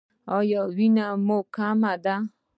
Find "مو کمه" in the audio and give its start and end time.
1.25-1.93